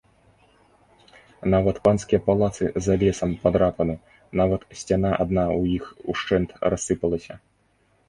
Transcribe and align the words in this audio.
Нават 1.53 1.75
панскія 1.87 2.19
палацы 2.31 2.65
за 2.87 2.93
лесам 3.05 3.37
падрапаны, 3.45 3.95
нават 4.43 4.61
сцяна 4.83 5.09
адна 5.23 5.45
ў 5.61 5.79
іх 5.79 5.85
ушчэнт 6.11 6.49
рассыпалася. 6.73 7.33